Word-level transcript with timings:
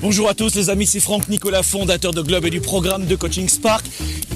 Bonjour 0.00 0.28
à 0.28 0.34
tous 0.34 0.54
les 0.54 0.70
amis, 0.70 0.86
c'est 0.86 1.00
Franck 1.00 1.28
Nicolas, 1.28 1.64
fondateur 1.64 2.12
de 2.12 2.22
Globe 2.22 2.46
et 2.46 2.50
du 2.50 2.60
programme 2.60 3.06
de 3.06 3.16
Coaching 3.16 3.48
Spark. 3.48 3.84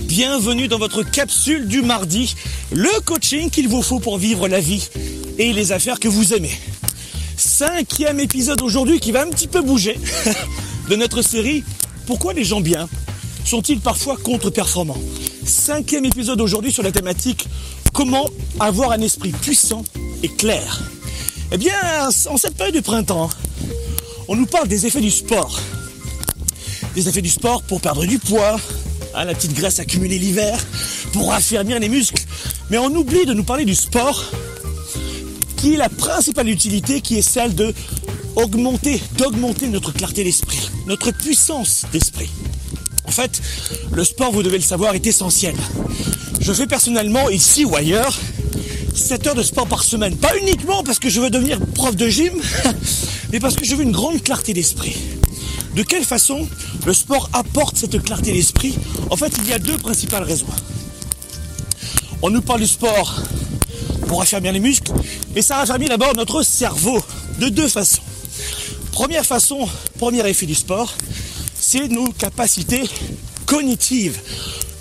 Bienvenue 0.01 0.67
dans 0.67 0.79
votre 0.79 1.05
capsule 1.05 1.69
du 1.69 1.83
mardi, 1.83 2.35
le 2.73 2.91
coaching 3.05 3.49
qu'il 3.49 3.69
vous 3.69 3.81
faut 3.81 4.01
pour 4.01 4.19
vivre 4.19 4.49
la 4.49 4.59
vie 4.59 4.89
et 5.39 5.53
les 5.53 5.71
affaires 5.71 6.01
que 6.01 6.09
vous 6.09 6.35
aimez. 6.35 6.51
Cinquième 7.37 8.19
épisode 8.19 8.61
aujourd'hui 8.61 8.99
qui 8.99 9.13
va 9.13 9.23
un 9.23 9.31
petit 9.31 9.47
peu 9.47 9.63
bouger 9.63 10.01
de 10.91 10.97
notre 10.97 11.23
série 11.23 11.63
Pourquoi 12.07 12.33
les 12.33 12.45
gens 12.45 12.61
bien 12.61 12.89
sont-ils 13.45 13.79
parfois 13.79 14.17
contre-performants? 14.17 15.01
Cinquième 15.45 16.05
épisode 16.05 16.41
aujourd'hui 16.41 16.73
sur 16.73 16.83
la 16.83 16.91
thématique 16.91 17.47
Comment 17.93 18.29
avoir 18.59 18.91
un 18.91 19.01
esprit 19.01 19.31
puissant 19.31 19.85
et 20.25 20.29
clair 20.29 20.83
Eh 21.53 21.57
bien, 21.57 21.73
en 22.29 22.37
cette 22.37 22.57
période 22.57 22.75
de 22.75 22.81
printemps, 22.81 23.31
on 24.33 24.37
nous 24.37 24.47
parle 24.47 24.67
des 24.67 24.87
effets 24.87 25.03
du 25.03 25.11
sport. 25.11 25.61
Des 26.95 27.07
effets 27.07 27.21
du 27.21 27.29
sport 27.29 27.63
pour 27.63 27.83
perdre 27.83 28.07
du 28.07 28.19
poids, 28.19 28.59
hein, 29.15 29.25
la 29.27 29.35
petite 29.35 29.53
graisse 29.53 29.79
accumulée 29.79 30.19
l'hiver, 30.19 30.59
pour 31.13 31.35
affermir 31.35 31.79
les 31.79 31.91
muscles. 31.91 32.23
Mais 32.71 32.79
on 32.79 32.87
oublie 32.97 33.27
de 33.27 33.35
nous 33.35 33.45
parler 33.45 33.67
du 33.67 33.75
sport, 33.75 34.25
qui 35.59 35.75
est 35.75 35.77
la 35.77 35.91
principale 35.91 36.49
utilité, 36.49 37.03
qui 37.03 37.19
est 37.19 37.23
celle 37.23 37.55
de 37.55 37.75
augmenter, 38.37 39.03
d'augmenter 39.19 39.69
notre 39.69 39.93
clarté 39.93 40.25
d'esprit, 40.25 40.71
notre 40.87 41.11
puissance 41.11 41.85
d'esprit. 41.93 42.31
En 43.05 43.11
fait, 43.11 43.43
le 43.93 44.03
sport, 44.03 44.33
vous 44.33 44.43
devez 44.43 44.57
le 44.57 44.65
savoir, 44.65 44.95
est 44.95 45.07
essentiel. 45.07 45.55
Je 46.41 46.55
fais 46.55 46.67
personnellement, 46.67 47.29
ici 47.29 47.67
ou 47.67 47.77
ailleurs, 47.77 48.19
7 49.13 49.27
heures 49.27 49.35
de 49.35 49.43
sport 49.43 49.67
par 49.67 49.85
semaine. 49.85 50.17
Pas 50.17 50.39
uniquement 50.39 50.83
parce 50.83 50.99
que 50.99 51.11
je 51.11 51.21
veux 51.21 51.29
devenir 51.29 51.61
prof 51.75 51.95
de 51.95 52.09
gym, 52.09 52.33
mais 53.31 53.41
parce 53.41 53.57
que 53.57 53.65
je 53.67 53.75
veux 53.75 53.83
une 53.83 53.93
grande 53.93 54.23
clarté 54.23 54.55
d'esprit. 54.55 54.97
De 55.77 55.83
quelle 55.83 56.07
façon 56.07 56.49
le 56.87 56.95
sport 56.95 57.29
apporte 57.35 57.77
cette 57.77 58.03
clarté 58.03 58.33
d'esprit? 58.33 58.75
En 59.11 59.17
fait, 59.19 59.31
il 59.43 59.51
y 59.51 59.53
a 59.53 59.59
deux 59.59 59.77
principales 59.77 60.23
raisons. 60.23 60.47
On 62.23 62.31
nous 62.31 62.41
parle 62.41 62.61
du 62.61 62.67
sport 62.67 63.21
pour 64.09 64.23
affermir 64.23 64.51
les 64.51 64.61
muscles, 64.61 64.95
mais 65.35 65.43
ça 65.43 65.59
affermit 65.59 65.89
d'abord 65.89 66.17
notre 66.17 66.43
cerveau 66.43 67.05
de 67.39 67.51
deux 67.51 67.69
façons. 67.69 68.01
Première 68.93 69.27
façon, 69.27 69.69
premier 69.99 70.27
effet 70.27 70.47
du 70.47 70.55
sport, 70.55 70.91
c'est 71.61 71.89
nos 71.89 72.11
capacités 72.13 72.85
cognitives. 73.45 74.19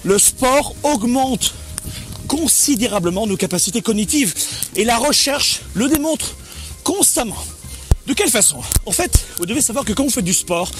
Le 0.05 0.17
sport 0.17 0.73
augmente 0.83 1.53
considérablement 2.31 3.27
nos 3.27 3.35
capacités 3.35 3.81
cognitives 3.81 4.33
et 4.77 4.85
la 4.85 4.97
recherche 4.97 5.63
le 5.73 5.89
démontre 5.89 6.37
constamment. 6.81 7.43
De 8.07 8.13
quelle 8.13 8.29
façon? 8.29 8.61
En 8.85 8.93
fait, 8.93 9.25
vous 9.37 9.45
devez 9.45 9.59
savoir 9.59 9.83
que 9.83 9.91
quand 9.91 10.05
vous 10.05 10.11
faites 10.11 10.23
du 10.23 10.33
sport, 10.33 10.71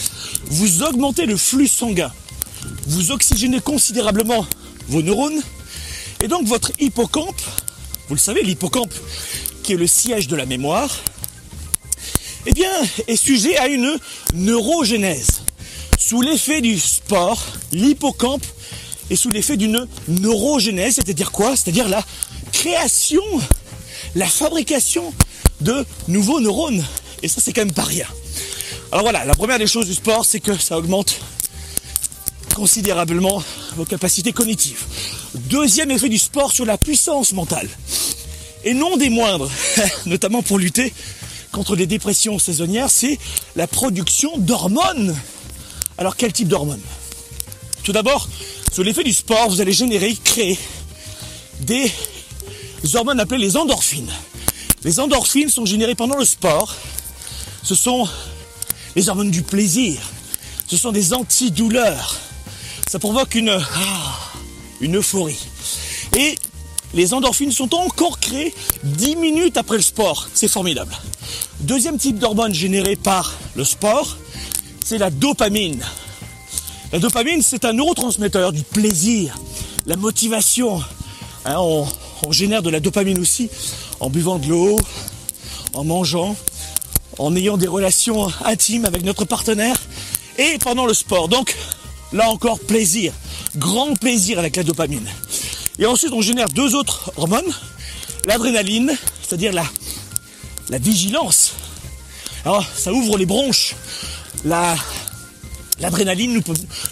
vous 0.46 0.82
augmentez 0.82 1.26
le 1.26 1.36
flux 1.36 1.68
sanguin. 1.68 2.14
Vous 2.88 3.12
oxygénez 3.12 3.60
considérablement 3.60 4.48
vos 4.88 5.02
neurones. 5.02 5.42
Et 6.22 6.30
donc 6.30 6.48
votre 6.48 6.72
hippocampe, 6.80 7.42
vous 8.08 8.16
le 8.16 8.20
savez, 8.20 8.44
l'hippocampe 8.44 8.94
qui 9.62 9.74
est 9.74 9.78
le 9.78 9.88
siège 9.88 10.30
de 10.30 10.38
la 10.38 10.46
mémoire, 10.46 11.02
eh 12.46 12.54
bien, 12.54 12.72
est 13.10 13.18
sujet 13.18 13.58
à 13.58 13.68
une 13.68 14.00
neurogénèse. 14.34 15.42
Sous 16.00 16.22
l'effet 16.22 16.62
du 16.62 16.80
sport, 16.80 17.44
l'hippocampe 17.74 18.46
est 19.12 19.16
sous 19.16 19.30
l'effet 19.30 19.58
d'une 19.58 19.88
neurogénèse, 20.08 20.96
c'est-à-dire 20.96 21.32
quoi? 21.32 21.56
C'est-à-dire 21.56 21.90
la 21.90 22.04
création, 22.52 23.24
la 24.16 24.26
fabrication 24.26 25.14
de 25.60 25.86
nouveaux 26.08 26.40
neurones. 26.40 26.84
Et 27.22 27.28
ça, 27.28 27.42
c'est 27.42 27.54
quand 27.54 27.66
même 27.66 27.74
pas 27.74 27.84
rien. 27.84 28.08
Alors 28.92 29.04
voilà, 29.04 29.26
la 29.26 29.36
première 29.36 29.60
des 29.60 29.68
choses 29.68 29.86
du 29.88 29.94
sport, 29.94 30.26
c'est 30.26 30.40
que 30.40 30.58
ça 30.58 30.78
augmente 30.78 31.20
considérablement 32.56 33.44
vos 33.76 33.86
capacités 33.86 34.34
cognitives. 34.34 34.84
Deuxième 35.36 35.92
effet 35.92 36.10
du 36.10 36.18
sport 36.18 36.52
sur 36.52 36.66
la 36.66 36.78
puissance 36.78 37.34
mentale. 37.34 37.70
Et 38.64 38.74
non 38.74 38.98
des 38.98 39.10
moindres, 39.10 39.50
notamment 40.06 40.42
pour 40.42 40.58
lutter 40.60 40.94
contre 41.52 41.76
les 41.76 41.86
dépressions 41.86 42.40
saisonnières, 42.40 42.90
c'est 42.90 43.18
la 43.56 43.68
production 43.68 44.38
d'hormones. 44.38 45.16
Alors 45.98 46.16
quel 46.16 46.32
type 46.32 46.48
d'hormones? 46.48 46.82
Tout 47.84 47.92
d'abord, 47.92 48.30
sous 48.72 48.84
l'effet 48.84 49.04
du 49.04 49.14
sport, 49.14 49.50
vous 49.50 49.62
allez 49.62 49.74
générer, 49.74 50.16
créer 50.24 50.58
des 51.60 51.92
hormones 52.94 53.20
appelées 53.20 53.40
les 53.40 53.58
endorphines. 53.58 54.12
Les 54.84 55.00
endorphines 55.00 55.50
sont 55.50 55.66
générées 55.66 55.96
pendant 55.96 56.18
le 56.18 56.26
sport 56.26 56.76
ce 57.64 57.76
sont 57.76 58.08
les 58.96 59.10
hormones 59.10 59.32
du 59.32 59.44
plaisir, 59.44 60.00
ce 60.68 60.78
sont 60.78 60.92
des 60.92 61.14
antidouleurs. 61.14 62.20
Ça 62.90 63.00
provoque 63.00 63.36
une, 63.36 63.50
ah, 63.50 64.20
une 64.82 64.98
euphorie. 64.98 65.40
Et 66.18 66.36
les 66.94 67.14
endorphines 67.14 67.52
sont 67.52 67.74
encore 67.74 68.20
créées 68.20 68.54
10 68.84 69.16
minutes 69.16 69.58
après 69.58 69.78
le 69.78 69.82
sport. 69.82 70.28
C'est 70.34 70.50
formidable. 70.50 70.94
Deuxième 71.62 71.98
type 71.98 72.20
d'hormone 72.20 72.54
générée 72.54 72.98
par 72.98 73.34
le 73.56 73.64
sport, 73.64 74.18
c'est 74.84 74.98
la 74.98 75.10
dopamine. 75.10 75.82
La 76.92 77.00
dopamine, 77.00 77.42
c'est 77.42 77.64
un 77.64 77.72
neurotransmetteur 77.72 78.52
du 78.52 78.64
plaisir, 78.64 79.38
la 79.86 79.96
motivation. 79.96 80.84
Hein, 81.46 81.56
on, 81.58 81.88
on 82.24 82.32
génère 82.34 82.62
de 82.62 82.70
la 82.70 82.82
dopamine 82.82 83.18
aussi 83.18 83.50
en 84.02 84.10
buvant 84.10 84.40
de 84.40 84.48
l'eau, 84.48 84.78
en 85.74 85.86
mangeant, 85.86 86.36
en 87.18 87.34
ayant 87.38 87.56
des 87.56 87.68
relations 87.68 88.30
intimes 88.44 88.84
avec 88.84 89.04
notre 89.04 89.24
partenaire 89.24 89.78
et 90.38 90.58
pendant 90.58 90.86
le 90.86 90.94
sport. 90.94 91.30
Donc 91.30 91.56
là 92.12 92.30
encore 92.30 92.60
plaisir, 92.60 93.14
grand 93.56 93.96
plaisir 93.96 94.38
avec 94.38 94.58
la 94.58 94.64
dopamine. 94.64 95.10
Et 95.80 95.86
ensuite 95.86 96.12
on 96.12 96.22
génère 96.22 96.50
deux 96.50 96.76
autres 96.76 97.14
hormones, 97.16 97.54
l'adrénaline, 98.26 98.98
c'est-à-dire 99.22 99.54
la, 99.54 99.64
la 100.68 100.78
vigilance. 100.78 101.54
Alors 102.44 102.66
ça 102.76 102.92
ouvre 102.92 103.18
les 103.18 103.26
bronches. 103.26 103.76
La, 104.44 104.76
l'adrénaline 105.82 106.42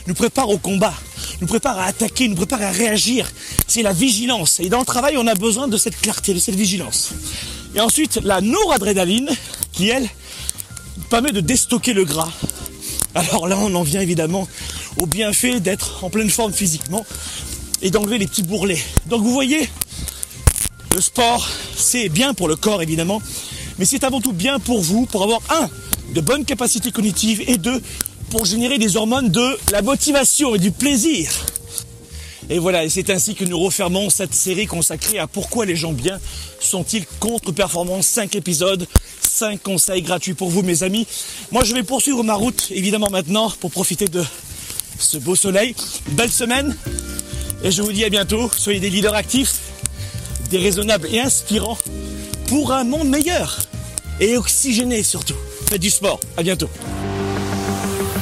nous, 0.08 0.14
prépare 0.14 0.50
au 0.50 0.58
combat, 0.58 0.94
nous 1.42 1.48
prépare 1.48 1.78
à 1.80 1.86
attaquer, 1.86 2.28
nous 2.28 2.36
prépare 2.36 2.62
à 2.62 2.72
réagir. 2.72 3.30
C'est 3.68 3.84
la 3.84 3.94
vigilance. 3.94 4.60
Et 4.60 4.70
dans 4.70 4.80
le 4.80 4.86
travail, 4.86 5.16
on 5.18 5.28
a 5.28 5.36
besoin 5.36 5.68
de 5.68 5.78
cette 5.78 6.00
clarté, 6.00 6.34
de 6.34 6.40
cette 6.40 6.56
vigilance. 6.56 7.12
Et 7.76 7.80
ensuite, 7.80 8.20
la 8.24 8.42
noradrénaline, 8.42 9.30
qui 9.72 9.90
elle 9.90 10.10
permet 11.10 11.32
de 11.32 11.40
déstocker 11.40 11.94
le 11.94 12.04
gras. 12.04 12.32
Alors 13.16 13.48
là, 13.48 13.58
on 13.58 13.74
en 13.76 13.84
vient 13.84 14.02
évidemment 14.02 14.48
au 14.98 15.06
bienfait 15.06 15.60
d'être 15.60 16.04
en 16.04 16.10
pleine 16.10 16.30
forme 16.30 16.54
physiquement 16.54 17.06
et 17.82 17.90
d'enlever 17.90 18.18
les 18.18 18.28
petits 18.28 18.44
bourrelets. 18.44 18.82
Donc 19.08 19.24
vous 19.24 19.32
voyez, 19.32 19.70
le 20.94 21.02
sport, 21.02 21.48
c'est 21.76 22.10
bien 22.10 22.34
pour 22.34 22.48
le 22.48 22.56
corps 22.56 22.82
évidemment, 22.82 23.22
mais 23.78 23.86
c'est 23.86 24.04
avant 24.04 24.22
tout 24.22 24.34
bien 24.34 24.60
pour 24.60 24.82
vous, 24.82 25.06
pour 25.06 25.24
avoir 25.24 25.42
un, 25.50 25.70
de 26.14 26.22
bonnes 26.22 26.46
capacités 26.46 26.92
cognitives 26.92 27.44
et 27.48 27.58
deux, 27.58 27.82
pour 28.29 28.45
générer 28.45 28.78
des 28.78 28.95
hormones 28.95 29.29
de 29.29 29.57
la 29.72 29.81
motivation 29.81 30.56
et 30.56 30.59
du 30.59 30.72
plaisir. 30.72 31.31
Et 32.50 32.57
voilà, 32.57 32.84
et 32.84 32.90
c'est 32.90 33.09
ainsi 33.12 33.35
que 33.35 33.45
nous 33.45 33.59
refermons 33.59 34.09
cette 34.09 34.34
série 34.34 34.66
consacrée 34.66 35.19
à 35.19 35.28
pourquoi 35.28 35.66
les 35.66 35.75
gens 35.75 35.94
bien 35.94 36.19
sont-ils 36.59 37.06
contre-performants. 37.19 38.01
5 38.01 38.35
épisodes, 38.35 38.88
5 39.22 39.62
conseils 39.62 40.01
gratuits 40.01 40.34
pour 40.34 40.50
vous 40.50 40.63
mes 40.63 40.84
amis. 40.84 41.06
Moi 41.51 41.63
je 41.63 41.73
vais 41.73 41.84
poursuivre 41.84 42.23
ma 42.23 42.34
route 42.34 42.67
évidemment 42.72 43.09
maintenant 43.12 43.51
pour 43.59 43.72
profiter 43.72 44.07
de 44.07 44.23
ce 44.97 45.17
beau 45.17 45.35
soleil. 45.35 45.75
belle 46.11 46.31
semaine 46.31 46.75
et 47.63 47.72
je 47.72 47.81
vous 47.81 47.91
dis 47.91 48.03
à 48.03 48.09
bientôt. 48.09 48.50
Soyez 48.56 48.79
des 48.79 48.90
leaders 48.90 49.16
actifs, 49.16 49.59
déraisonnables 50.50 51.07
et 51.11 51.19
inspirants 51.19 51.78
pour 52.47 52.72
un 52.72 52.84
monde 52.84 53.09
meilleur 53.09 53.59
et 54.19 54.38
oxygéné 54.38 55.03
surtout. 55.03 55.38
Faites 55.67 55.81
du 55.81 55.91
sport. 55.91 56.19
À 56.35 56.41
bientôt. 56.41 56.69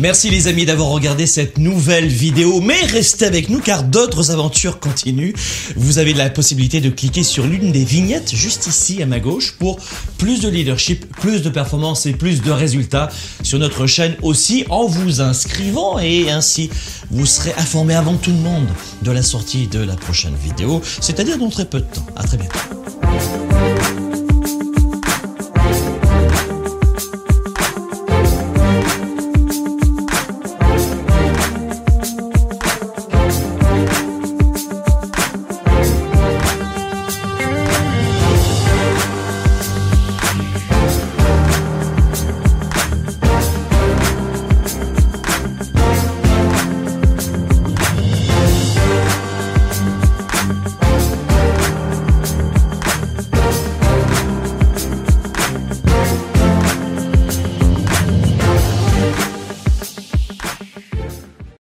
Merci 0.00 0.28
les 0.28 0.48
amis 0.48 0.66
d'avoir 0.66 0.88
regardé 0.88 1.24
cette 1.24 1.56
nouvelle 1.56 2.08
vidéo, 2.08 2.60
mais 2.60 2.80
restez 2.86 3.26
avec 3.26 3.48
nous 3.48 3.60
car 3.60 3.84
d'autres 3.84 4.32
aventures 4.32 4.80
continuent. 4.80 5.32
Vous 5.76 5.98
avez 5.98 6.14
la 6.14 6.30
possibilité 6.30 6.80
de 6.80 6.90
cliquer 6.90 7.22
sur 7.22 7.46
l'une 7.46 7.70
des 7.70 7.84
vignettes 7.84 8.34
juste 8.34 8.66
ici 8.66 9.00
à 9.02 9.06
ma 9.06 9.20
gauche 9.20 9.52
pour 9.52 9.78
plus 10.18 10.40
de 10.40 10.48
leadership, 10.48 11.06
plus 11.16 11.42
de 11.42 11.48
performance 11.48 12.06
et 12.06 12.12
plus 12.12 12.42
de 12.42 12.50
résultats 12.50 13.08
sur 13.44 13.60
notre 13.60 13.86
chaîne 13.86 14.16
aussi 14.22 14.64
en 14.68 14.86
vous 14.86 15.20
inscrivant 15.20 16.00
et 16.00 16.28
ainsi 16.28 16.70
vous 17.10 17.26
serez 17.26 17.54
informé 17.56 17.94
avant 17.94 18.16
tout 18.16 18.32
le 18.32 18.38
monde 18.38 18.68
de 19.02 19.12
la 19.12 19.22
sortie 19.22 19.68
de 19.68 19.78
la 19.78 19.94
prochaine 19.94 20.34
vidéo, 20.42 20.82
c'est-à-dire 21.00 21.38
dans 21.38 21.50
très 21.50 21.66
peu 21.66 21.78
de 21.78 21.86
temps. 21.86 22.06
À 22.16 22.24
très 22.24 22.36
bientôt. 22.36 22.58